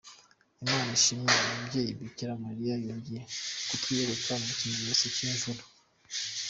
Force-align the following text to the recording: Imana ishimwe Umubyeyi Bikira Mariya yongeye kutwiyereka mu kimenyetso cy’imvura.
Imana 0.63 0.89
ishimwe 0.97 1.33
Umubyeyi 1.51 1.91
Bikira 1.99 2.33
Mariya 2.45 2.73
yongeye 2.85 3.21
kutwiyereka 3.69 4.31
mu 4.43 4.51
kimenyetso 4.59 5.05
cy’imvura. 5.15 5.61